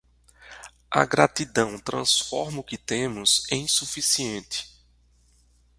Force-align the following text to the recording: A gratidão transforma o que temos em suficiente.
A 0.89 1.05
gratidão 1.05 1.77
transforma 1.77 2.57
o 2.61 2.63
que 2.63 2.75
temos 2.75 3.45
em 3.51 3.67
suficiente. 3.67 4.67